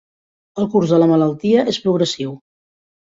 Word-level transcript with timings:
El 0.61 0.67
curs 0.75 0.93
de 0.95 0.99
la 1.03 1.09
malaltia 1.13 1.67
és 1.75 1.79
progressiu. 1.87 2.33